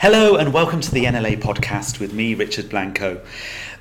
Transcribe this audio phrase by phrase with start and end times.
[0.00, 3.20] Hello and welcome to the NLA podcast with me, Richard Blanco.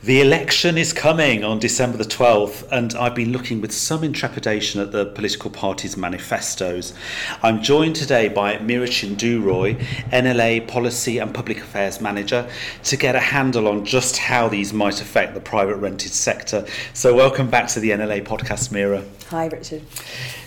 [0.04, 4.82] The election is coming on December the 12th, and I've been looking with some intrepidation
[4.82, 6.94] at the political parties' manifestos.
[7.42, 9.78] I'm joined today by Meera Chindooroy,
[10.12, 12.50] NLA Policy and Public Affairs Manager,
[12.84, 16.66] to get a handle on just how these might affect the private rented sector.
[16.94, 19.06] So, welcome back to the NLA podcast, Meera.
[19.30, 19.84] Hi, Richard.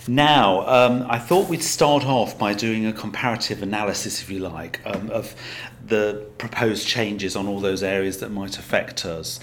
[0.07, 4.81] Now, um, I thought we'd start off by doing a comparative analysis, if you like,
[4.83, 5.33] um, of
[5.93, 9.39] the proposed changes on all those areas that might affect us.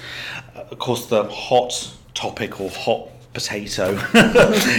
[0.56, 3.92] Of course, the hot topic or hot potato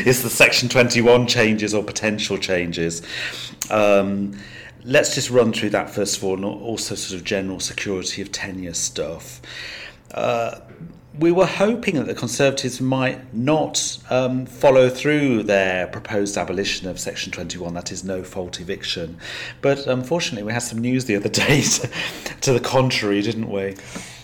[0.05, 3.02] is the Section 21 changes or potential changes.
[3.70, 4.38] Um,
[4.84, 8.34] let's just run through that first of all, and also sort of general security of
[8.34, 9.41] tenure stuff.
[10.13, 10.59] Uh,
[11.20, 16.99] we were hoping that the Conservatives might not um, follow through their proposed abolition of
[16.99, 19.17] Section 21, that is, no fault eviction.
[19.61, 21.89] But unfortunately, we had some news the other day to,
[22.41, 23.75] to the contrary, didn't we?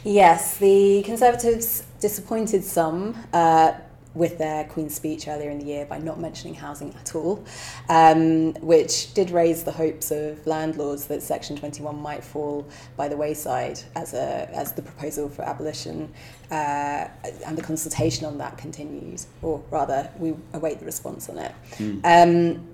[0.04, 3.16] Yes, the Conservatives disappointed some.
[3.34, 3.74] Uh,
[4.18, 7.44] with their Queen's speech earlier in the year by not mentioning housing at all,
[7.90, 13.16] um, which did raise the hopes of landlords that Section 21 might fall by the
[13.16, 16.12] wayside as, a, as the proposal for abolition
[16.52, 17.08] uh,
[17.46, 21.54] and the consultation on that continues, or rather, we await the response on it.
[21.78, 22.02] Mm.
[22.04, 22.68] Um,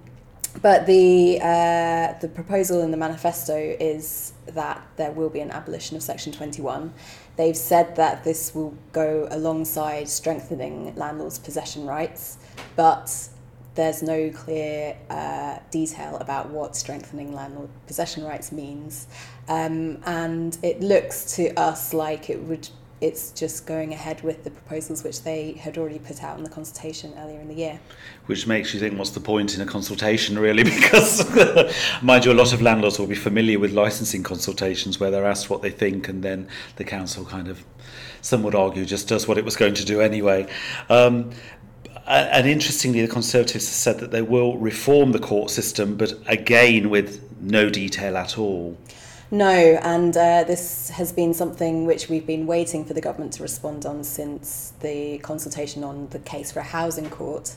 [0.62, 5.98] but the uh, the proposal in the manifesto is that there will be an abolition
[5.98, 6.94] of Section 21.
[7.36, 12.38] They've said that this will go alongside strengthening landlords' possession rights,
[12.76, 13.30] but
[13.76, 19.08] there's no clear uh, detail about what strengthening landlord possession rights means.
[19.48, 22.70] Um, and it looks to us like it would
[23.04, 26.50] it's just going ahead with the proposals which they had already put out in the
[26.50, 27.78] consultation earlier in the year.
[28.28, 30.64] Which makes you think, what's the point in a consultation, really?
[30.84, 31.22] Because,
[32.02, 35.50] mind you, a lot of landlords will be familiar with licensing consultations where they're asked
[35.50, 37.66] what they think, and then the council kind of,
[38.22, 40.48] some would argue, just does what it was going to do anyway.
[40.90, 41.32] Um,
[42.08, 46.89] and interestingly, the Conservatives have said that they will reform the court system, but again
[46.89, 48.77] with no detail at all.
[49.33, 53.42] No, and uh, this has been something which we've been waiting for the government to
[53.42, 57.55] respond on since the consultation on the case for a housing court.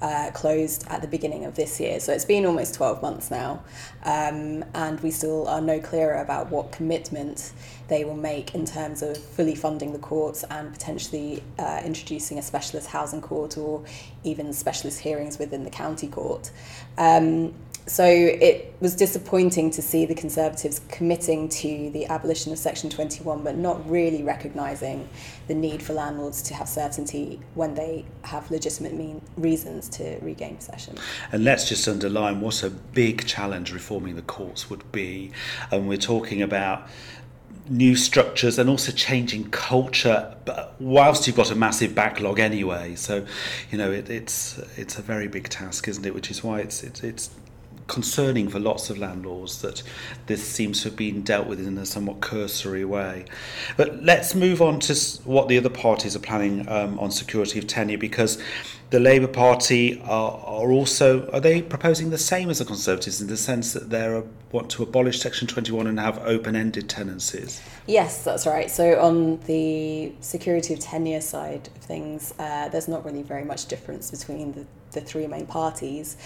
[0.00, 1.98] Uh, closed at the beginning of this year.
[2.00, 3.64] So it's been almost 12 months now,
[4.04, 7.50] um, and we still are no clearer about what commitment
[7.88, 12.42] they will make in terms of fully funding the courts and potentially uh, introducing a
[12.42, 13.84] specialist housing court or
[14.22, 16.50] even specialist hearings within the county court.
[16.98, 17.54] Um,
[17.88, 23.44] so it was disappointing to see the Conservatives committing to the abolition of Section 21,
[23.44, 25.08] but not really recognising
[25.46, 30.56] the need for landlords to have certainty when they have legitimate mean reasons to regain
[30.56, 30.96] possession.
[31.30, 35.30] And let's just underline what a big challenge reforming the courts would be.
[35.70, 36.88] And we're talking about
[37.68, 40.34] new structures and also changing culture
[40.78, 43.26] whilst you've got a massive backlog anyway so
[43.72, 46.84] you know it, it's it's a very big task isn't it which is why it's
[46.84, 47.30] it's, it's
[47.86, 49.82] concerning for lots of landlords that
[50.26, 53.24] this seems to have been dealt with in a somewhat cursory way.
[53.76, 57.66] But let's move on to what the other parties are planning um, on security of
[57.66, 58.42] tenure because
[58.90, 63.26] the Labour Party are, are also are they proposing the same as the Conservatives in
[63.26, 67.60] the sense that they want to abolish Section 21 and have open-ended tenancies?
[67.86, 68.70] Yes, that's right.
[68.70, 73.66] So on the security of tenure side of things, uh, there's not really very much
[73.66, 76.16] difference between the, the three main parties.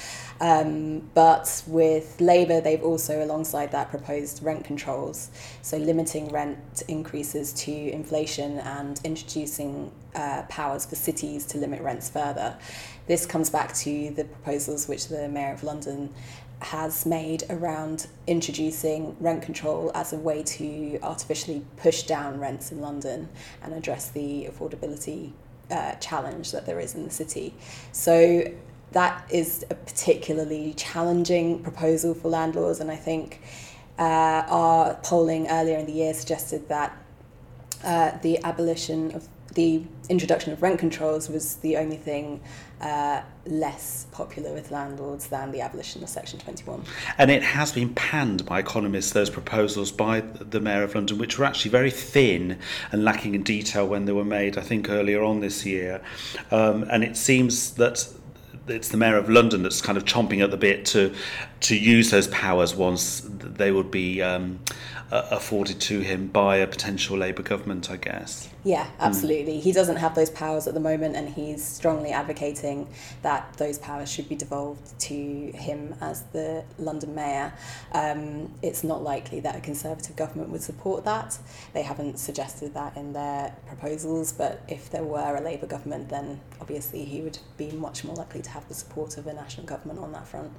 [0.41, 5.31] Um, but with Labour, they've also, alongside that, proposed rent controls,
[5.63, 12.09] so limiting rent increases to inflation and introducing uh, powers for cities to limit rents
[12.09, 12.57] further.
[13.07, 16.13] This comes back to the proposals which the Mayor of London
[16.61, 22.81] has made around introducing rent control as a way to artificially push down rents in
[22.81, 23.29] London
[23.63, 25.33] and address the affordability
[25.71, 27.55] uh, challenge that there is in the city.
[27.93, 28.45] So
[28.93, 33.41] that is a particularly challenging proposal for landlords, and I think
[33.99, 36.97] uh, our polling earlier in the year suggested that
[37.85, 42.41] uh, the abolition of the introduction of rent controls was the only thing
[42.81, 46.83] uh, less popular with landlords than the abolition of Section 21.
[47.19, 51.39] And it has been panned by economists, those proposals by the Mayor of London, which
[51.39, 52.59] were actually very thin
[52.93, 56.01] and lacking in detail when they were made, I think, earlier on this year.
[56.51, 58.09] Um, and it seems that
[58.69, 61.13] it's the mayor of London that's kind of chomping at the bit to
[61.61, 64.61] to use those powers once they would be um,
[65.11, 68.50] afforded to him by a potential Labour government, I guess.
[68.63, 69.59] Yeah, absolutely.
[69.59, 69.63] Mm.
[69.63, 72.89] He doesn't have those powers at the moment, and he's strongly advocating
[73.23, 77.55] that those powers should be devolved to him as the London mayor.
[77.93, 81.39] Um, it's not likely that a Conservative government would support that.
[81.73, 86.41] They haven't suggested that in their proposals, but if there were a Labour government, then
[86.61, 90.01] obviously he would be much more likely to have the support of a national government
[90.01, 90.51] on that front.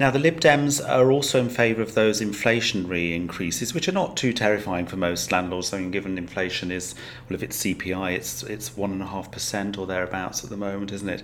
[0.00, 4.16] Now, the Lib Dems are also in favour of those inflationary increases, which are not
[4.16, 5.72] too terrifying for most landlords.
[5.72, 6.94] I mean, given inflation is,
[7.28, 10.56] well, if it's CPI, it's it's one and a half percent or thereabouts at the
[10.56, 11.22] moment, isn't it?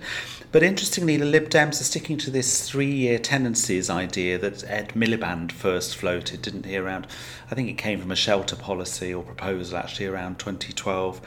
[0.51, 5.51] But interestingly, the Lib Dems are sticking to this three-year tenancies idea that Ed Miliband
[5.51, 6.77] first floated, didn't he?
[6.77, 7.07] Around,
[7.51, 11.21] I think it came from a shelter policy or proposal actually around 2012,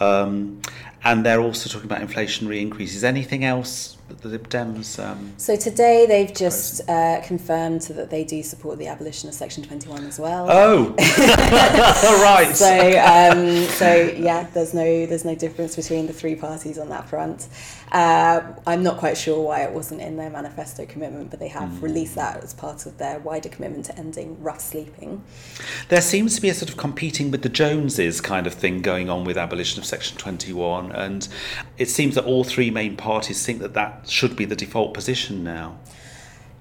[0.00, 0.60] um,
[1.02, 3.02] and they're also talking about inflationary increases.
[3.02, 5.02] Anything else the Lib Dems?
[5.02, 9.62] Um, so today they've just uh, confirmed that they do support the abolition of Section
[9.62, 10.46] 21 as well.
[10.50, 10.94] Oh,
[12.22, 12.54] right.
[12.54, 12.68] So,
[12.98, 17.48] um, so yeah, there's no there's no difference between the three parties on that front.
[17.92, 21.68] Uh, I'm not quite sure why it wasn't in their manifesto commitment, but they have
[21.68, 21.82] mm.
[21.82, 25.24] released that as part of their wider commitment to ending rough sleeping.
[25.88, 29.10] There seems to be a sort of competing with the Joneses kind of thing going
[29.10, 31.28] on with abolition of Section 21, and
[31.78, 35.44] it seems that all three main parties think that that should be the default position
[35.44, 35.78] now.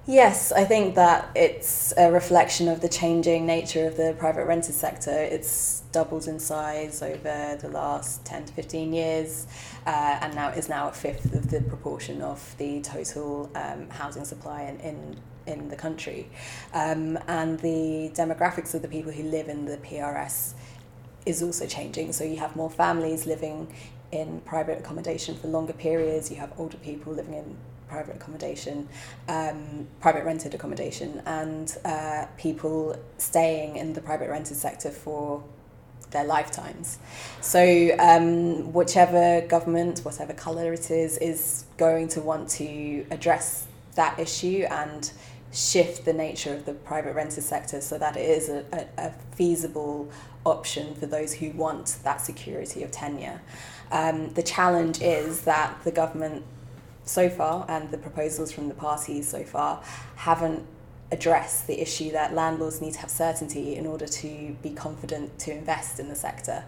[0.10, 4.74] Yes, I think that it's a reflection of the changing nature of the private rented
[4.74, 5.12] sector.
[5.12, 9.46] It's doubled in size over the last 10 to 15 years
[9.86, 14.26] uh, and now is now a fifth of the proportion of the total um, housing
[14.26, 16.28] supply in, in, in the country.
[16.74, 20.56] Um, and the demographics of the people who live in the PRS
[21.28, 22.14] is also changing.
[22.14, 23.72] So you have more families living
[24.12, 27.58] in private accommodation for longer periods, you have older people living in
[27.88, 28.88] private accommodation,
[29.28, 35.44] um, private rented accommodation, and uh, people staying in the private rented sector for
[36.12, 36.98] their lifetimes.
[37.42, 44.20] So, um, whichever government, whatever colour it is, is going to want to address that
[44.20, 45.12] issue and
[45.52, 49.12] shift the nature of the private rented sector so that it is a, a, a
[49.36, 50.10] feasible
[50.46, 53.42] option for those who want that security of tenure.
[53.92, 56.44] Um, the challenge is that the government
[57.04, 59.82] so far and the proposals from the parties so far
[60.16, 60.66] haven't
[61.12, 65.52] addressed the issue that landlords need to have certainty in order to be confident to
[65.52, 66.64] invest in the sector.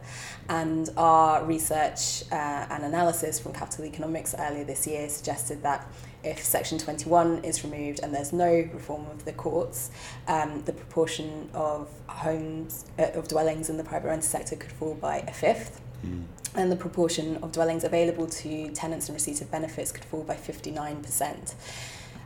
[0.50, 5.88] And our research uh, and analysis from Capital Economics earlier this year suggested that
[6.24, 9.92] if Section 21 is removed and there's no reform of the courts,
[10.28, 14.96] um, the proportion of homes, uh, of dwellings in the private rented sector could fall
[14.96, 15.82] by a fifth.
[16.06, 16.24] Mm
[16.56, 20.36] and the proportion of dwellings available to tenants in receipt of benefits could fall by
[20.36, 21.54] 59%.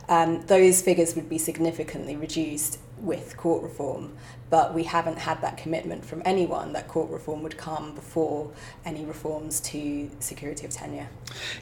[0.08, 4.16] Um, those figures would be significantly reduced with court reform,
[4.48, 8.50] but we haven't had that commitment from anyone that court reform would come before
[8.84, 11.08] any reforms to security of tenure.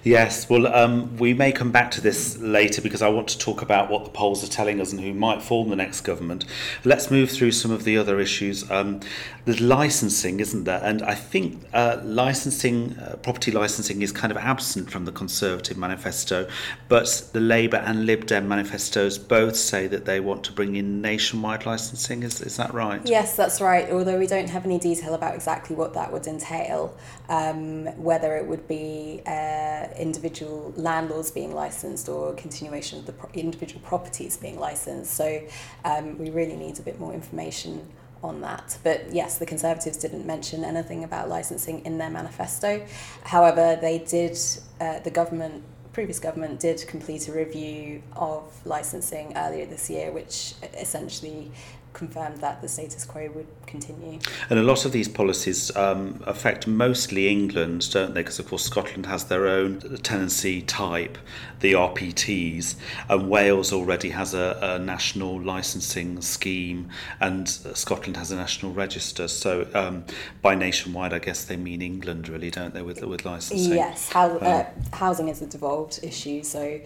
[0.02, 3.62] Yes, well, um, we may come back to this later because I want to talk
[3.62, 6.44] about what the polls are telling us and who might form the next government.
[6.84, 8.70] Let's move through some of the other issues.
[8.70, 9.00] Um,
[9.46, 10.80] there's licensing, isn't there?
[10.82, 15.76] And I think uh, licensing, uh, property licensing, is kind of absent from the Conservative
[15.76, 16.48] manifesto,
[16.88, 21.00] but the Labour and Lib Dem manifestos both say that they want to bring in
[21.00, 22.22] nationwide licensing.
[22.22, 23.00] Is, is that right?
[23.04, 23.88] Yes, that's right.
[23.90, 26.96] Although we don't have any detail about exactly what that would entail,
[27.28, 33.30] um, whether it would be uh, individual landlords being licensed or continuation of the pro-
[33.32, 35.14] individual properties being licensed.
[35.14, 35.42] So
[35.84, 37.88] um, we really need a bit more information
[38.22, 38.78] on that.
[38.82, 42.84] But yes, the Conservatives didn't mention anything about licensing in their manifesto.
[43.24, 44.36] However, they did,
[44.80, 45.62] uh, the government
[45.92, 51.52] previous government did complete a review of licensing earlier this year, which essentially
[51.94, 54.18] confirmed that the status quo would continue.
[54.50, 58.20] And a lot of these policies um, affect mostly England, don't they?
[58.20, 61.16] Because, of course, Scotland has their own tenancy type,
[61.60, 62.74] the RPTs,
[63.08, 69.28] and Wales already has a, a national licensing scheme, and Scotland has a national register.
[69.28, 70.04] So, um,
[70.42, 73.72] by nationwide, I guess they mean England, really, don't they, with, with licensing?
[73.72, 76.42] Yes, how, uh, um, housing is a devolved issue.
[76.42, 76.80] So,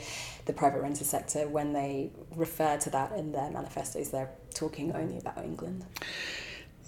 [0.44, 5.18] the private rented sector, when they refer to that in their manifestos, they're talking only
[5.18, 5.84] about England.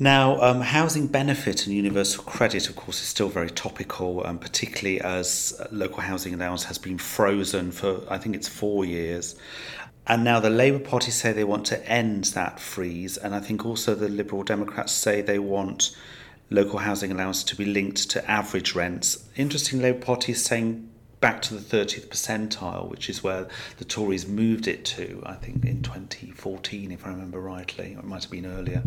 [0.02, 4.99] Now, um, housing benefit and universal credit, of course, is still very topical, um, particularly
[5.00, 9.37] as local housing allowance has been frozen for, I think it's four years.
[10.07, 13.67] And now the Labour Party say they want to end that freeze, and I think
[13.67, 15.95] also the Liberal Democrats say they want
[16.49, 19.29] local housing allowance to be linked to average rents.
[19.37, 20.89] Interesting, Labour Party is saying
[21.20, 25.64] back to the 30th percentile, which is where the Tories moved it to, I think,
[25.64, 28.82] in 2014, if I remember rightly, it might have been earlier.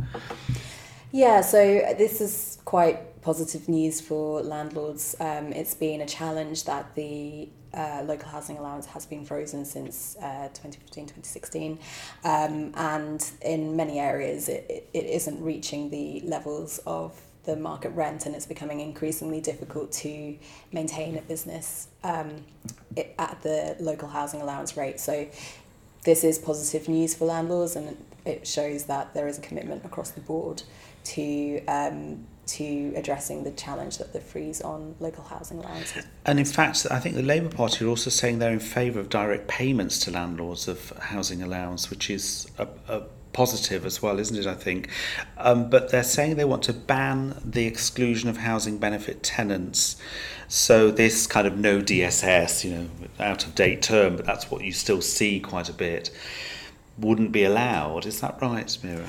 [1.12, 5.16] Yeah, so this is quite positive news for landlords.
[5.20, 10.16] Um, it's been a challenge that the uh, local housing allowance has been frozen since
[10.18, 11.80] uh, 2015 2016
[12.24, 18.26] um, and in many areas it, it isn't reaching the levels of the market rent
[18.26, 20.38] and it's becoming increasingly difficult to
[20.72, 22.44] maintain a business um,
[22.96, 25.00] it, at the local housing allowance rate.
[25.00, 25.28] So
[26.04, 30.12] this is positive news for landlords and it shows that there is a commitment across
[30.12, 30.64] the board
[31.04, 36.06] to um, to addressing the challenge that the freeze on local housing allowances.
[36.26, 39.10] And in fact, I think the Labour Party are also saying they're in favour of
[39.10, 44.38] direct payments to landlords of housing allowance, which is a, a positive as well, isn't
[44.38, 44.46] it?
[44.46, 44.90] I think.
[45.38, 49.98] Um, but they're saying they want to ban the exclusion of housing benefit tenants.
[50.48, 54.64] So this kind of no DSS, you know, out of date term, but that's what
[54.64, 56.12] you still see quite a bit,
[56.98, 58.06] wouldn't be allowed.
[58.06, 59.08] Is that right, Meera?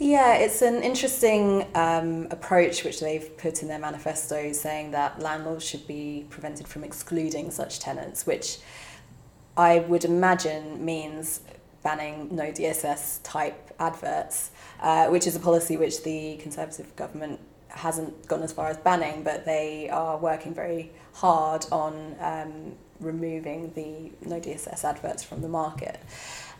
[0.00, 5.64] Yeah, it's an interesting um, approach which they've put in their manifesto saying that landlords
[5.64, 8.58] should be prevented from excluding such tenants, which
[9.56, 11.40] I would imagine means
[11.82, 18.28] banning no DSS type adverts, uh, which is a policy which the Conservative government hasn't
[18.28, 24.12] gone as far as banning, but they are working very hard on um, removing the
[24.28, 26.00] no DSS adverts from the market.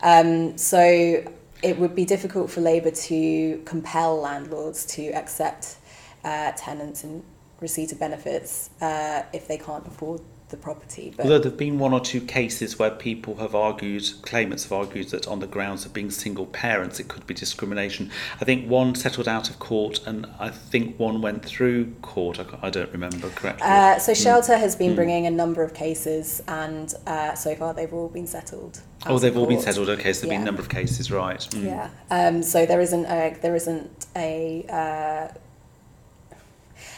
[0.01, 1.23] Um, so
[1.61, 5.77] it would be difficult for Labour to compel landlords to accept
[6.23, 7.23] uh, tenants and
[7.59, 11.13] receipt of benefits uh, if they can't afford the property.
[11.15, 14.73] But Although there have been one or two cases where people have argued, claimants have
[14.73, 18.11] argued that on the grounds of being single parents, it could be discrimination.
[18.41, 22.39] I think one settled out of court, and I think one went through court.
[22.39, 23.65] I, I don't remember correctly.
[23.65, 24.59] Uh, so Shelter mm.
[24.59, 24.95] has been mm.
[24.95, 28.81] bringing a number of cases, and uh, so far they've all been settled.
[29.05, 29.89] Oh, they've all been settled.
[29.89, 30.39] Okay, so there've yeah.
[30.39, 31.39] been a number of cases, right?
[31.39, 31.65] Mm.
[31.65, 31.89] Yeah.
[32.09, 35.33] Um, so there isn't a, there isn't a uh,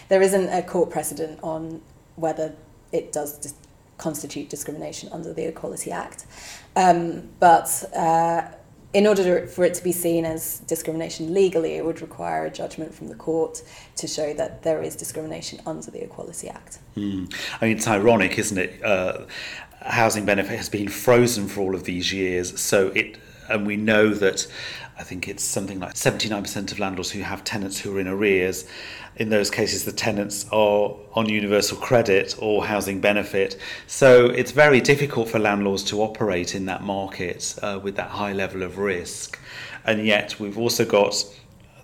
[0.10, 1.82] there isn't a court precedent on
[2.16, 2.54] whether
[2.92, 3.54] it does dis-
[3.98, 6.26] constitute discrimination under the Equality Act.
[6.76, 8.44] Um, but uh,
[8.94, 12.50] in order to, for it to be seen as discrimination legally, it would require a
[12.50, 13.62] judgment from the court
[13.96, 16.80] to show that there is discrimination under the Equality Act.
[16.98, 17.34] Mm.
[17.62, 18.84] I mean, it's ironic, isn't it?
[18.84, 19.26] Uh,
[19.82, 23.18] housing benefit has been frozen for all of these years, so it
[23.52, 24.48] and we know that
[24.98, 28.66] I think it's something like 79% of landlords who have tenants who are in arrears.
[29.16, 33.60] In those cases, the tenants are on universal credit or housing benefit.
[33.88, 38.34] So it's very difficult for landlords to operate in that market uh, with that high
[38.34, 39.40] level of risk.
[39.86, 41.16] And yet, we've also got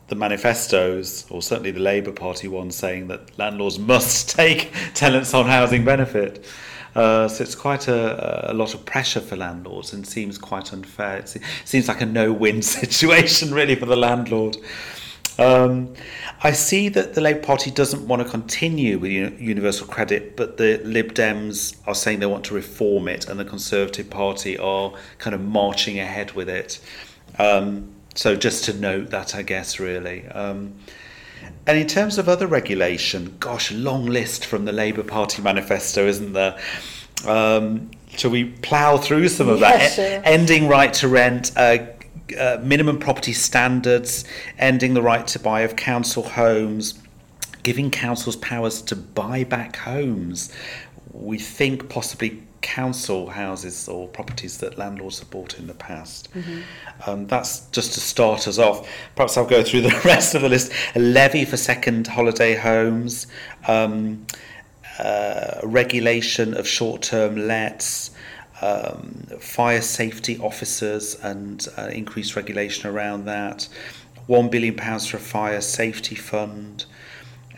[0.08, 5.48] the manifestos, or certainly the Labour Party one, saying that landlords must take tenants on
[5.48, 6.46] housing benefit.
[6.98, 11.18] Uh, so it's quite a, a lot of pressure for landlords and seems quite unfair.
[11.18, 14.58] It seems like a no-win situation really for the landlord.
[15.38, 15.94] Um,
[16.42, 20.82] I see that the Labour Party doesn't want to continue with universal credit, but the
[20.84, 25.36] Lib Dems are saying they want to reform it, and the Conservative Party are kind
[25.36, 26.80] of marching ahead with it.
[27.38, 30.28] Um, so just to note that, I guess, really.
[30.30, 30.74] Um,
[31.68, 36.32] and in terms of other regulation, gosh, long list from the Labour Party manifesto, isn't
[36.32, 36.58] there?
[37.26, 39.92] Um, shall we plough through some of yeah, that?
[39.92, 40.22] Sure.
[40.24, 41.80] Ending right to rent, uh,
[42.40, 44.24] uh, minimum property standards,
[44.58, 47.00] ending the right to buy of council homes,
[47.64, 50.54] giving councils powers to buy back homes.
[51.12, 56.32] We think possibly council houses or properties that landlords have bought in the past.
[56.34, 57.10] Mm-hmm.
[57.10, 58.90] Um, that's just to start us off.
[59.16, 60.72] Perhaps I'll go through the rest of the list.
[60.96, 63.28] A levy for second holiday homes,
[63.68, 64.26] um,
[65.00, 68.12] uh, regulation of short term lets.
[68.60, 73.70] Um, fire safety officers and uh, increased regulation around that.
[74.26, 76.86] One billion pounds for a fire safety fund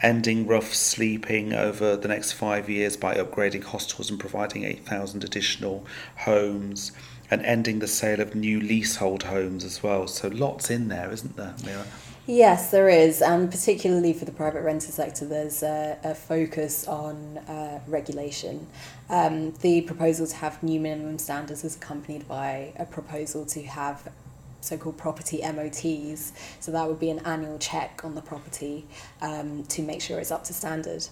[0.01, 5.85] ending rough sleeping over the next five years by upgrading hostels and providing 8,000 additional
[6.17, 6.91] homes,
[7.31, 10.07] and ending the sale of new leasehold homes as well.
[10.07, 11.85] So lots in there, isn't there, Meera?
[12.29, 17.39] Yes, there is, and particularly for the private rented sector, there's a, a focus on
[17.39, 18.67] uh, regulation.
[19.09, 24.11] Um, the proposal to have new minimum standards is accompanied by a proposal to have
[24.61, 26.33] so-called property MOTs.
[26.59, 28.85] So that would be an annual check on the property
[29.21, 31.05] um, to make sure it's up to standard.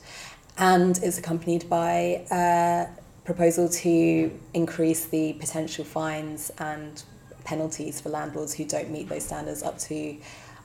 [0.58, 2.88] And it's accompanied by a
[3.25, 7.04] proposal to increase the potential fines and
[7.44, 10.18] penalties for landlords who don't meet those standards up to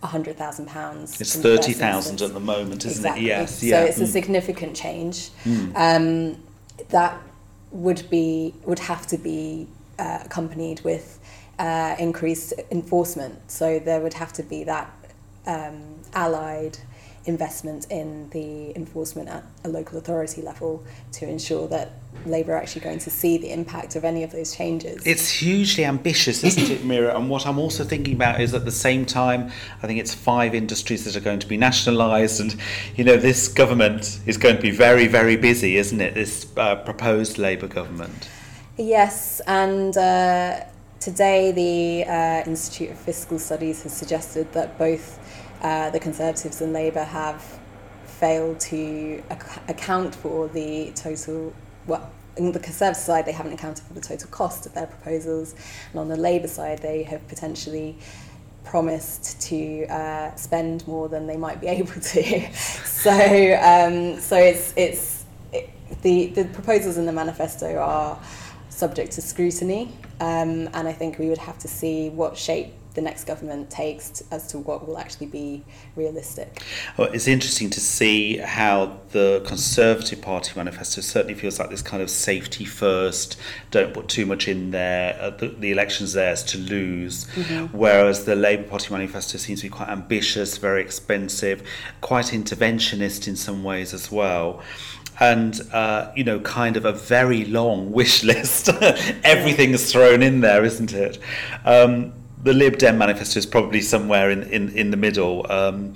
[0.02, 1.20] hundred thousand pounds.
[1.20, 3.24] It's thirty thousand at the moment, isn't exactly.
[3.24, 3.28] it?
[3.28, 3.58] Yes.
[3.60, 3.82] So yeah.
[3.84, 4.08] it's a mm.
[4.08, 5.30] significant change.
[5.44, 5.72] Mm.
[5.76, 6.42] Um,
[6.88, 7.20] that
[7.70, 11.20] would be would have to be uh, accompanied with
[11.62, 13.38] uh, increased enforcement.
[13.48, 14.90] So there would have to be that
[15.46, 16.76] um, allied
[17.24, 21.92] investment in the enforcement at a local authority level to ensure that
[22.26, 25.06] Labour are actually going to see the impact of any of those changes.
[25.06, 27.14] It's hugely ambitious, isn't it, Meera?
[27.14, 29.52] And what I'm also thinking about is at the same time,
[29.84, 32.56] I think it's five industries that are going to be nationalised, and
[32.96, 36.14] you know this government is going to be very, very busy, isn't it?
[36.14, 38.28] This uh, proposed Labour government.
[38.76, 39.96] Yes, and.
[39.96, 40.64] Uh,
[41.02, 45.18] Today, the uh, Institute of Fiscal Studies has suggested that both
[45.60, 47.42] uh, the Conservatives and Labour have
[48.06, 51.52] failed to ac- account for the total,
[51.88, 55.56] well, on the Conservative side, they haven't accounted for the total cost of their proposals,
[55.90, 57.98] and on the Labour side, they have potentially
[58.62, 62.52] promised to uh, spend more than they might be able to.
[62.54, 65.68] so, um, so it's it's it,
[66.02, 68.16] the the proposals in the manifesto are
[68.82, 69.82] subject to scrutiny,
[70.18, 74.24] um, and I think we would have to see what shape the next government takes
[74.32, 75.62] as to what will actually be
[75.94, 76.48] realistic.
[76.96, 82.02] Well, it's interesting to see how the Conservative Party manifesto certainly feels like this kind
[82.02, 83.38] of safety first,
[83.70, 87.66] don't put too much in there, uh, the, the election's theirs to lose, mm-hmm.
[87.76, 91.62] whereas the Labour Party manifesto seems to be quite ambitious, very expensive,
[92.00, 94.60] quite interventionist in some ways as well
[95.22, 98.68] and uh, you know, kind of a very long wish list.
[99.22, 101.18] Everything is thrown in there, isn't it?
[101.64, 102.12] Um,
[102.42, 105.92] the Lib Dem manifesto is probably somewhere in, in, in the middle, um,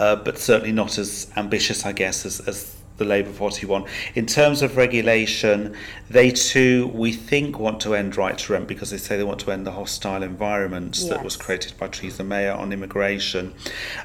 [0.00, 3.84] uh, but certainly not as ambitious, I guess, as, as the Labour Party one.
[4.16, 5.76] In terms of regulation,
[6.10, 9.38] they too, we think, want to end right to rent because they say they want
[9.40, 11.10] to end the hostile environment yes.
[11.10, 13.54] that was created by Theresa May on immigration.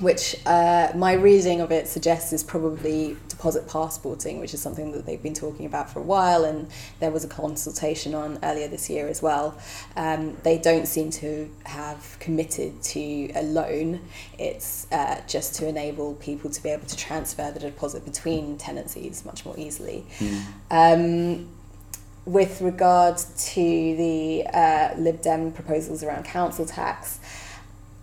[0.00, 5.04] which uh, my reading of it suggests is probably deposit passporting, which is something that
[5.04, 6.66] they've been talking about for a while, and
[6.98, 9.58] there was a consultation on earlier this year as well.
[9.94, 14.00] Um, they don't seem to have committed to a loan,
[14.38, 19.26] it's uh, just to enable people to be able to transfer the deposit between tenancies
[19.26, 20.06] much more easily.
[20.20, 20.42] Mm.
[20.70, 21.48] Um,
[22.26, 23.60] with regard to
[23.96, 27.18] the uh, Lib Dem proposals around council tax,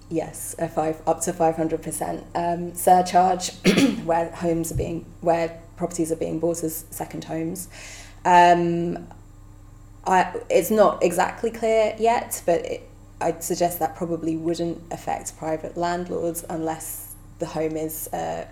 [0.09, 3.51] yes, a five up to five hundred percent um, surcharge
[4.03, 7.67] where homes are being where properties are being bought as second homes.
[8.23, 9.07] Um,
[10.05, 15.77] I, it's not exactly clear yet, but it, I'd suggest that probably wouldn't affect private
[15.77, 18.45] landlords unless the home is uh,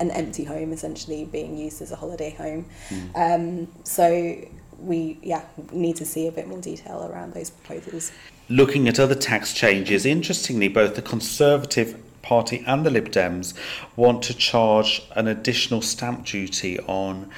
[0.00, 2.66] an empty home, essentially being used as a holiday home.
[2.90, 3.10] Mm.
[3.14, 4.36] Um, so
[4.82, 8.12] we yeah need to see a bit more detail around those proposals.
[8.48, 13.54] Looking at other tax changes, interestingly, both the Conservative Party and the Lib Dems
[13.96, 17.30] want to charge an additional stamp duty on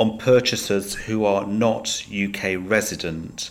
[0.00, 3.50] on purchasers who are not UK resident.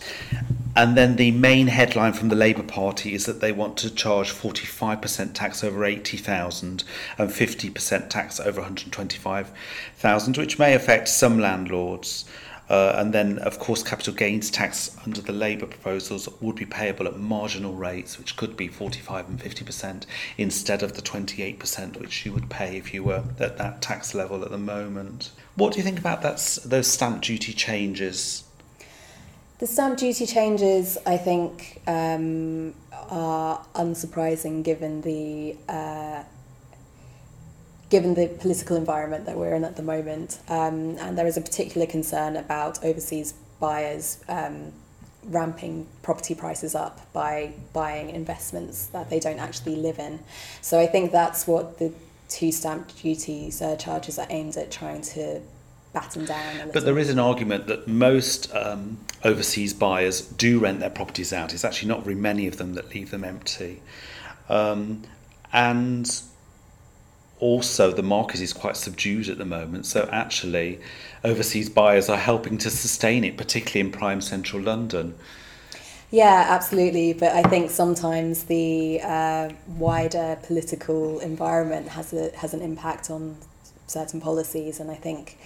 [0.74, 4.32] And then the main headline from the Labour Party is that they want to charge
[4.32, 6.82] 45% tax over 80,000
[7.18, 12.24] and 50% tax over 125,000, which may affect some landlords.
[12.70, 17.08] Uh, and then, of course, capital gains tax under the Labour proposals would be payable
[17.08, 20.06] at marginal rates, which could be 45 and 50%
[20.38, 24.44] instead of the 28% which you would pay if you were at that tax level
[24.44, 25.32] at the moment.
[25.56, 28.44] What do you think about that, those stamp duty changes?
[29.58, 36.22] The stamp duty changes, I think, um, are unsurprising given the uh,
[37.90, 40.38] given the political environment that we're in at the moment.
[40.48, 44.72] Um, and there is a particular concern about overseas buyers um,
[45.24, 50.20] ramping property prices up by buying investments that they don't actually live in.
[50.62, 51.92] So I think that's what the
[52.28, 55.40] two stamp duty surcharges are aimed at trying to
[55.92, 56.70] batten down.
[56.72, 61.52] but there is an argument that most um, overseas buyers do rent their properties out.
[61.52, 63.82] It's actually not very many of them that leave them empty.
[64.48, 65.02] Um,
[65.52, 66.22] and
[67.40, 69.86] also the market is quite subdued at the moment.
[69.86, 70.80] So actually,
[71.24, 75.14] overseas buyers are helping to sustain it, particularly in prime central London.
[76.10, 77.12] Yeah, absolutely.
[77.12, 83.36] But I think sometimes the uh, wider political environment has a has an impact on
[83.86, 85.38] certain policies, and I think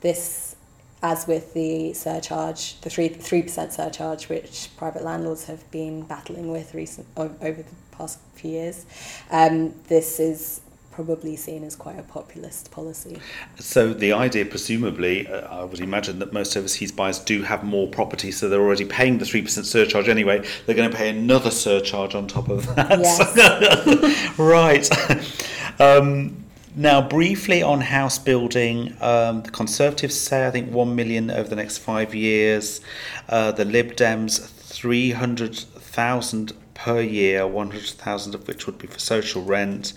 [0.00, 0.56] this,
[1.02, 6.52] as with the surcharge, the three three percent surcharge, which private landlords have been battling
[6.52, 8.86] with recent over the past few years,
[9.30, 10.60] um, this is
[10.92, 13.18] probably seen as quite a populist policy.
[13.58, 17.88] So the idea, presumably, uh, I would imagine that most overseas buyers do have more
[17.88, 20.46] property, so they're already paying the three percent surcharge anyway.
[20.66, 23.00] They're going to pay another surcharge on top of that.
[23.00, 24.38] Yes.
[24.38, 25.80] right.
[25.80, 26.44] Um,
[26.76, 31.56] now, briefly on house building, um, the Conservatives say I think one million over the
[31.56, 32.80] next five years.
[33.28, 38.78] Uh, the Lib Dems three hundred thousand per year, one hundred thousand of which would
[38.78, 39.94] be for social rent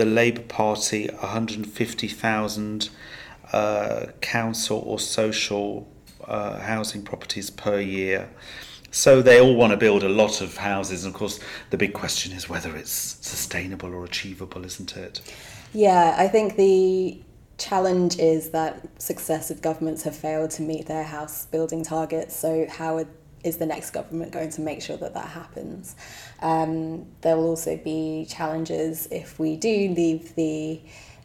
[0.00, 2.90] the Labour Party 150,000
[3.52, 5.86] uh, council or social
[6.24, 8.30] uh, housing properties per year.
[8.90, 11.04] So they all want to build a lot of houses.
[11.04, 15.20] And of course, the big question is whether it's sustainable or achievable, isn't it?
[15.74, 17.20] Yeah, I think the
[17.58, 22.34] challenge is that successive governments have failed to meet their house building targets.
[22.34, 23.06] So, how are
[23.44, 25.96] is the next government going to make sure that that happens?
[26.40, 30.80] Um, there will also be challenges if we do leave the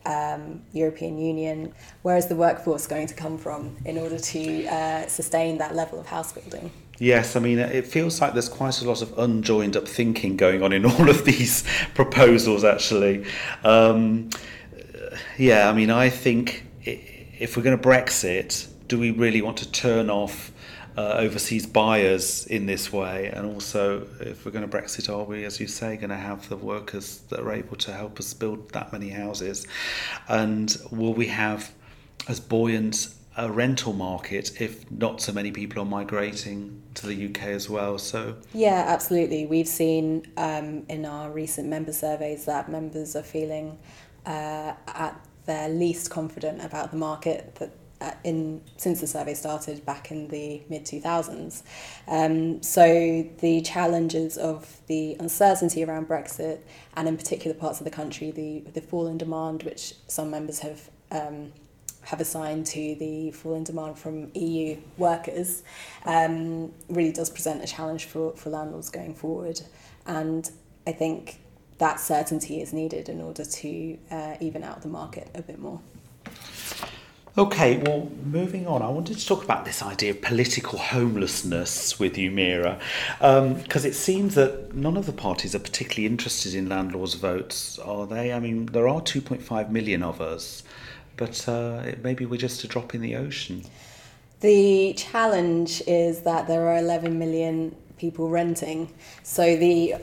[0.06, 1.74] um, European Union.
[2.04, 6.00] Where is the workforce going to come from in order to uh, sustain that level
[6.00, 6.72] of house building?
[6.98, 10.64] Yes, I mean, it feels like there's quite a lot of unjoined up thinking going
[10.64, 13.26] on in all of these proposals, actually.
[13.64, 14.30] Um,
[15.38, 19.72] yeah, I mean, I think if we're going to Brexit, do we really want to
[19.72, 20.52] turn off
[20.98, 23.32] uh, overseas buyers in this way?
[23.34, 26.48] And also, if we're going to Brexit, are we, as you say, going to have
[26.50, 29.68] the workers that are able to help us build that many houses?
[30.28, 31.72] And will we have
[32.28, 37.44] as buoyant a rental market if not so many people are migrating to the UK
[37.48, 37.98] as well.
[37.98, 39.46] So yeah, absolutely.
[39.46, 43.78] We've seen um, in our recent member surveys that members are feeling
[44.26, 47.72] uh, at their least confident about the market that
[48.24, 51.64] in since the survey started back in the mid 2000s.
[52.08, 56.60] Um, so the challenges of the uncertainty around Brexit
[56.96, 60.60] and in particular parts of the country, the the fall in demand, which some members
[60.60, 61.52] have um,
[62.06, 65.64] have assigned to the fall in demand from EU workers,
[66.06, 69.60] um, really does present a challenge for, for landlords going forward.
[70.06, 70.50] And
[70.86, 71.40] I think
[71.80, 75.82] that certainty is needed in order to uh, even out the market a bit more.
[77.38, 82.18] Okay, well, moving on, I wanted to talk about this idea of political homelessness with
[82.18, 82.80] you, Meera,
[83.20, 87.78] because um, it seems that none of the parties are particularly interested in landlords' votes,
[87.80, 88.32] are they?
[88.32, 90.64] I mean, there are 2.5 million of us,
[91.18, 93.66] but uh, maybe we're just a drop in the ocean.
[94.40, 98.94] The challenge is that there are 11 million people renting,
[99.24, 99.96] so the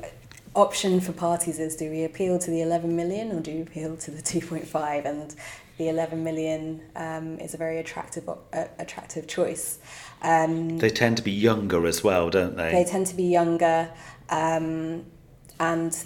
[0.54, 3.96] option for parties is do we appeal to the 11 million or do we appeal
[3.96, 5.34] to the 2.5 and
[5.78, 9.78] the 11 million um, is a very attractive uh, attractive choice.
[10.22, 12.72] Um, they tend to be younger as well, don't they?
[12.72, 13.90] They tend to be younger,
[14.28, 15.04] um,
[15.58, 16.04] and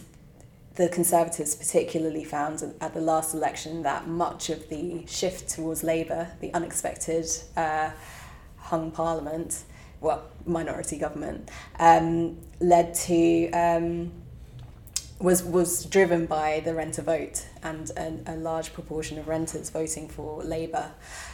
[0.76, 6.28] the Conservatives particularly found at the last election that much of the shift towards Labour,
[6.40, 7.26] the unexpected
[7.56, 7.90] uh,
[8.58, 9.64] hung Parliament,
[10.00, 14.12] well, minority government, um, led to um,
[15.18, 20.08] was was driven by the renter vote and a, a large proportion of renters voting
[20.08, 20.90] for Labour.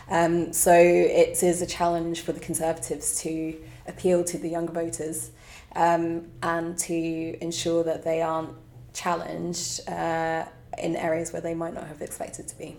[0.08, 5.32] Um, so it is a challenge for the Conservatives to appeal to the younger voters
[5.74, 8.54] um, and to ensure that they aren't
[8.92, 10.44] challenged uh,
[10.78, 12.76] in areas where they might not have expected to be.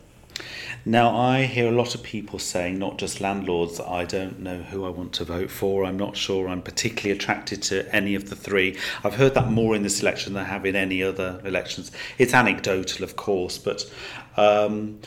[0.86, 4.86] Now, I hear a lot of people saying, not just landlords, I don't know who
[4.86, 5.86] I want to vote for.
[5.86, 8.78] I'm not sure I'm particularly attracted to any of the three.
[9.04, 11.92] I've heard that more in this election than I have in any other elections.
[12.18, 13.90] It's anecdotal, of course, but
[14.36, 15.00] um,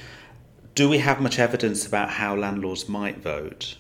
[0.75, 3.77] do we have much evidence about how landlords might vote?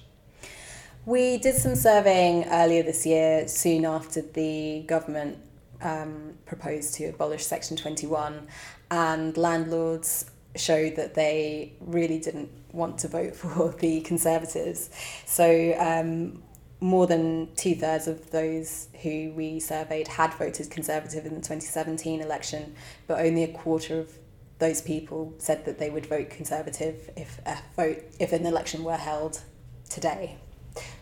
[1.07, 5.39] We did some surveying earlier this year, soon after the government
[5.81, 8.49] um, proposed to abolish Section 21,
[8.91, 14.91] and landlords showed that they really didn't want to vote for the Conservatives.
[15.25, 16.43] So um,
[16.81, 22.21] more than two thirds of those who we surveyed had voted Conservative in the 2017
[22.21, 22.75] election,
[23.07, 24.11] but only a quarter of
[24.59, 28.97] those people said that they would vote Conservative if a vote if an election were
[28.97, 29.41] held
[29.89, 30.37] today.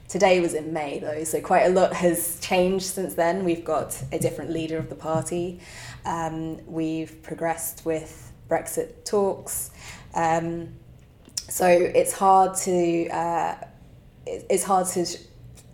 [0.09, 3.45] Today was in May though, so quite a lot has changed since then.
[3.45, 5.61] We've got a different leader of the party.
[6.05, 9.71] Um, we've progressed with Brexit talks.
[10.15, 10.69] Um,
[11.49, 13.57] so it's hard to uh,
[14.27, 15.07] it's hard to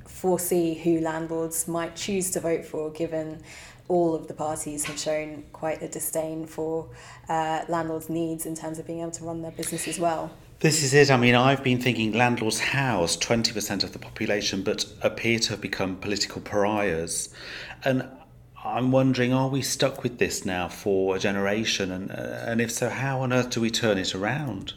[0.06, 3.42] foresee who landlords might choose to vote for, given
[3.88, 6.88] all of the parties have shown quite a disdain for
[7.28, 10.30] uh, landlords' needs in terms of being able to run their business as well.
[10.61, 11.11] This is it.
[11.11, 15.61] I mean, I've been thinking landlords house 20% of the population, but appear to have
[15.61, 17.30] become political pariahs.
[17.83, 18.06] And
[18.64, 21.90] I'm wondering, are we stuck with this now for a generation?
[21.90, 24.75] And, uh, and if so, how on earth do we turn it around?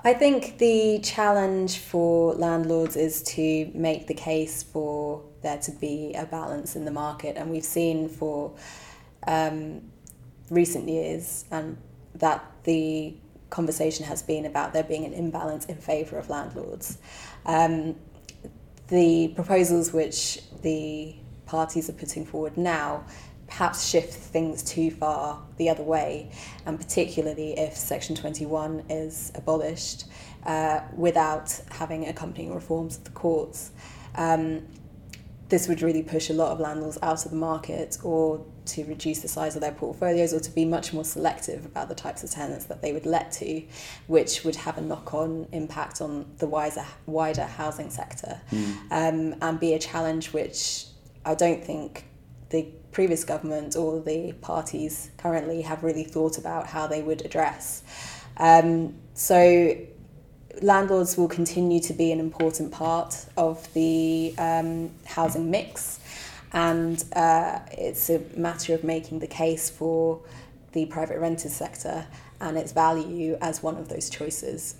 [0.00, 6.12] I think the challenge for landlords is to make the case for there to be
[6.14, 7.36] a balance in the market.
[7.36, 8.52] And we've seen for
[9.26, 9.82] um,
[10.50, 11.78] recent years and
[12.16, 13.14] that the
[13.50, 16.98] conversation has been about there being an imbalance in favour of landlords.
[17.46, 17.94] Um,
[18.88, 21.14] the proposals which the
[21.46, 23.04] parties are putting forward now
[23.46, 26.30] perhaps shift things too far the other way,
[26.66, 30.06] and particularly if Section 21 is abolished
[30.46, 33.70] uh, without having accompanying reforms of the courts.
[34.16, 34.66] Um,
[35.50, 39.20] this would really push a lot of landlords out of the market or to reduce
[39.20, 42.30] the size of their portfolios or to be much more selective about the types of
[42.30, 43.62] tenants that they would let to,
[44.06, 48.74] which would have a knock on impact on the wider, wider housing sector mm.
[48.90, 50.86] um, and be a challenge which
[51.24, 52.04] I don't think
[52.50, 57.82] the previous government or the parties currently have really thought about how they would address.
[58.36, 59.76] Um, so
[60.62, 66.00] landlords will continue to be an important part of the um, housing mix,
[66.52, 70.20] and uh, it's a matter of making the case for
[70.72, 72.06] the private rented sector
[72.40, 74.76] and its value as one of those choices.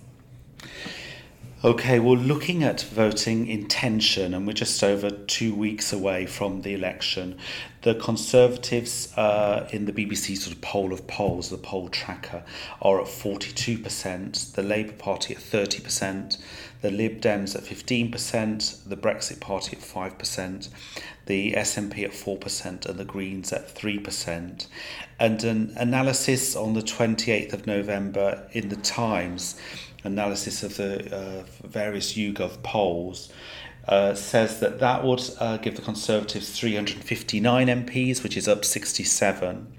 [1.65, 6.75] Okay, well, looking at voting intention, and we're just over two weeks away from the
[6.75, 7.39] election,
[7.81, 12.43] the Conservatives uh, in the BBC sort of poll of polls, the poll tracker,
[12.83, 16.37] are at 42%, the Labour Party at 30%,
[16.83, 20.69] the Lib Dems at 15%, the Brexit Party at 5%,
[21.25, 24.67] the SNP at 4%, and the Greens at 3%.
[25.19, 29.59] And an analysis on the 28th of November in the Times
[30.07, 33.31] analysis of the uh, various YouGov polls
[33.87, 39.71] uh, says that that would uh, give the Conservatives 359 MPs, which is up 67.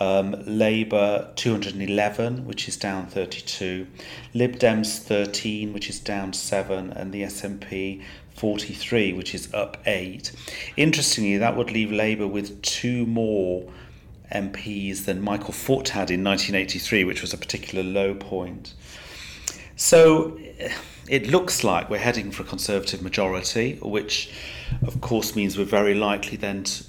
[0.00, 3.86] Um, Labour 211, which is down 32.
[4.34, 6.92] Lib Dems 13, which is down 7.
[6.92, 8.02] And the SNP
[8.36, 10.30] 43, which is up 8.
[10.76, 13.68] Interestingly, that would leave Labour with two more
[14.32, 18.74] MPs than Michael Foot had in 1983, which was a particular low point.
[19.78, 20.36] So
[21.08, 24.28] it looks like we're heading for a Conservative majority, which
[24.84, 26.84] of course means we're very likely then to,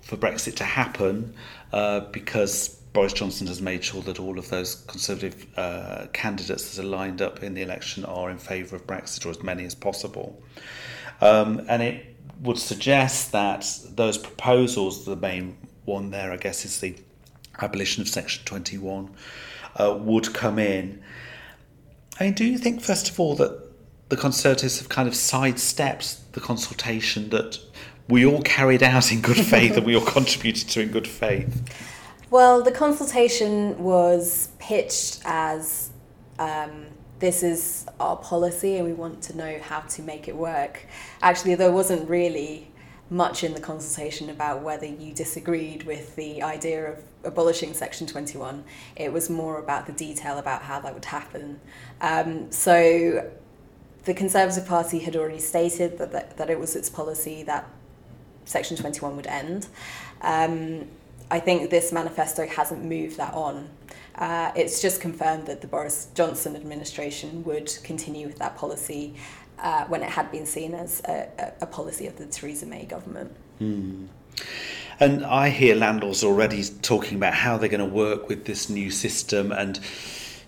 [0.00, 1.34] for Brexit to happen
[1.74, 6.82] uh, because Boris Johnson has made sure that all of those Conservative uh, candidates that
[6.82, 9.74] are lined up in the election are in favour of Brexit or as many as
[9.74, 10.42] possible.
[11.20, 16.80] Um, and it would suggest that those proposals, the main one there, I guess, is
[16.80, 16.96] the
[17.60, 19.10] abolition of Section 21,
[19.76, 21.02] uh, would come in.
[22.20, 23.70] I mean, do you think, first of all, that
[24.10, 27.58] the Conservatives have kind of sidestepped the consultation that
[28.08, 31.64] we all carried out in good faith and we all contributed to in good faith?
[32.28, 35.90] Well, the consultation was pitched as
[36.38, 36.88] um,
[37.20, 40.86] this is our policy and we want to know how to make it work.
[41.22, 42.70] Actually, there wasn't really
[43.08, 48.64] much in the consultation about whether you disagreed with the idea of abolishing Section 21.
[48.96, 51.60] It was more about the detail about how that would happen.
[52.00, 53.30] Um, so
[54.04, 57.68] the Conservative Party had already stated that, that, that, it was its policy that
[58.44, 59.66] Section 21 would end.
[60.22, 60.88] Um,
[61.30, 63.68] I think this manifesto hasn't moved that on.
[64.16, 69.14] Uh, it's just confirmed that the Boris Johnson administration would continue with that policy
[69.58, 73.34] uh, when it had been seen as a, a, policy of the Theresa May government.
[73.60, 74.08] Mm.
[74.98, 78.90] And I hear landlords already talking about how they're going to work with this new
[78.90, 79.50] system.
[79.50, 79.80] And,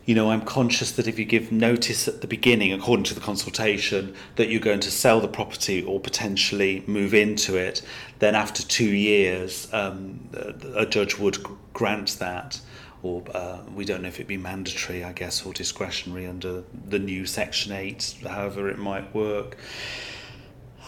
[0.05, 3.21] you know, I'm conscious that if you give notice at the beginning, according to the
[3.21, 7.81] consultation, that you're going to sell the property or potentially move into it,
[8.19, 10.29] then after two years, um,
[10.75, 11.39] a judge would
[11.73, 12.61] grant that
[13.03, 16.99] or uh, we don't know if it'd be mandatory, I guess, or discretionary under the
[16.99, 19.57] new Section 8, however it might work.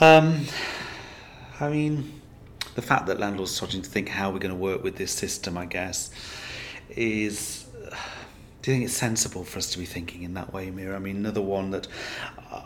[0.01, 0.47] Um,
[1.61, 2.21] I mean,
[2.75, 5.13] the fact that landlords are starting to think how we're going to work with this
[5.13, 6.11] system, I guess,
[6.91, 7.67] is.
[8.63, 10.97] Do you think it's sensible for us to be thinking in that way, Meera?
[10.97, 11.87] I mean, another one that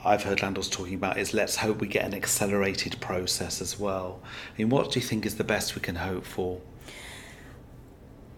[0.05, 4.21] I've heard landlords talking about is let's hope we get an accelerated process as well.
[4.23, 6.61] I mean, what do you think is the best we can hope for?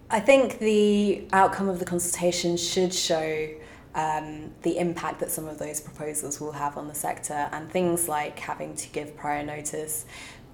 [0.09, 3.47] I think the outcome of the consultation should show
[3.95, 8.07] um, the impact that some of those proposals will have on the sector and things
[8.07, 10.05] like having to give prior notice.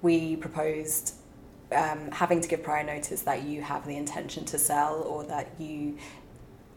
[0.02, 1.14] We proposed
[1.72, 5.50] um, having to give prior notice that you have the intention to sell or that
[5.58, 5.98] you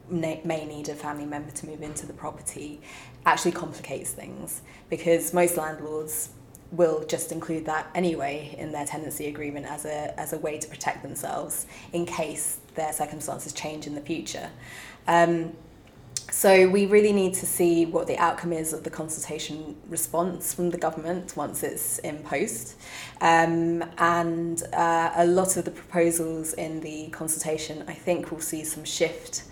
[0.09, 2.81] may need a family member to move into the property
[3.25, 6.31] actually complicates things because most landlords
[6.71, 10.67] will just include that anyway in their tenancy agreement as a, as a way to
[10.67, 14.49] protect themselves in case their circumstances change in the future.
[15.07, 15.53] Um,
[16.31, 20.69] so we really need to see what the outcome is of the consultation response from
[20.69, 22.77] the government once it's in.
[23.19, 28.63] Um, and uh, a lot of the proposals in the consultation, I think, will see
[28.63, 29.43] some shift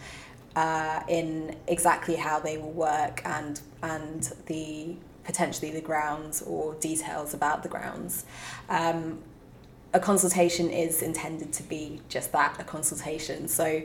[0.56, 7.34] uh, in exactly how they will work and and the potentially the grounds or details
[7.34, 8.26] about the grounds.
[8.70, 9.20] Um,
[9.94, 13.82] a consultation is intended to be just that a consultation so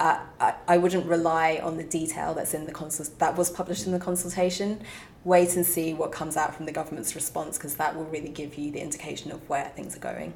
[0.00, 3.86] uh, I, I wouldn't rely on the detail that's in the consult that was published
[3.86, 4.80] in the consultation
[5.24, 8.56] wait and see what comes out from the government's response because that will really give
[8.56, 10.32] you the indication of where things are going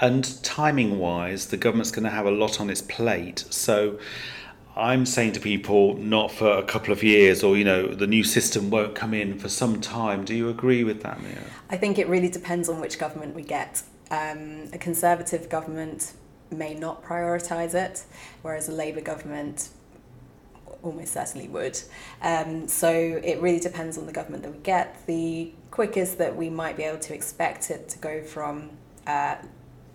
[0.00, 3.98] and timing wise the government's going to have a lot on its plate so
[4.76, 8.24] I'm saying to people, not for a couple of years, or you know, the new
[8.24, 10.24] system won't come in for some time.
[10.24, 11.44] Do you agree with that, Meera?
[11.70, 13.84] I think it really depends on which government we get.
[14.10, 16.12] Um, a Conservative government
[16.50, 18.04] may not prioritise it,
[18.42, 19.70] whereas a Labour government
[20.82, 21.80] almost certainly would.
[22.22, 25.06] Um, so it really depends on the government that we get.
[25.06, 28.70] The quickest that we might be able to expect it to go from
[29.06, 29.36] uh,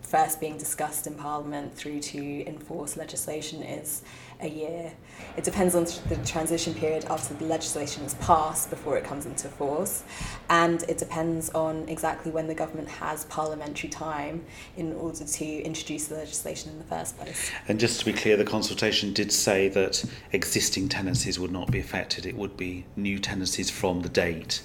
[0.02, 4.02] first being discussed in Parliament through to enforce legislation is
[4.42, 4.92] a year.
[5.38, 9.48] It depends on the transition period after the legislation is passed before it comes into
[9.48, 10.04] force,
[10.50, 14.44] and it depends on exactly when the government has parliamentary time
[14.78, 17.52] in order to introduce the legislation in the first place.
[17.68, 21.80] And just to be clear, the consultation did say that existing tenancies would not be
[21.80, 24.62] affected, it would be new tenancies from the date.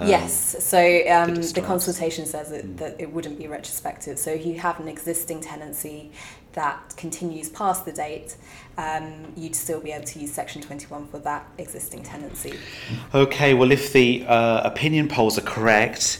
[0.00, 0.78] Um, yes, so
[1.10, 2.76] um, the consultation says mm.
[2.78, 4.18] that it wouldn't be retrospective.
[4.18, 6.12] So if you have an existing tenancy
[6.58, 8.36] that continues past the date,
[8.76, 12.54] um, you'd still be able to use Section 21 for that existing tenancy.
[13.14, 16.18] Okay, well, if the uh, opinion polls are correct,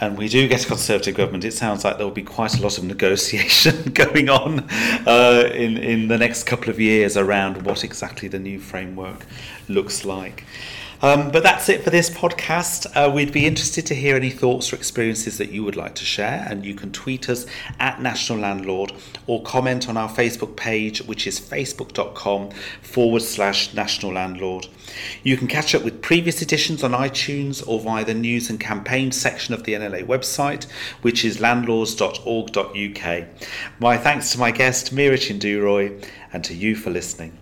[0.00, 2.62] and we do get a Conservative government, it sounds like there will be quite a
[2.62, 4.68] lot of negotiation going on
[5.06, 9.24] uh, in, in the next couple of years around what exactly the new framework
[9.68, 10.44] looks like.
[11.00, 12.86] Um, but that's it for this podcast.
[12.94, 16.04] Uh, we'd be interested to hear any thoughts or experiences that you would like to
[16.04, 17.46] share, and you can tweet us
[17.78, 18.92] at National Landlord
[19.26, 22.50] or comment on our Facebook page, which is facebook.com
[22.82, 24.66] forward slash National Landlord.
[25.22, 29.16] You can catch up with previous editions on iTunes or via the news and campaigns
[29.16, 30.64] section of the NLA website,
[31.02, 33.24] which is landlords.org.uk.
[33.78, 37.38] My thanks to my guest, Meera Chindooroy, and to you for listening.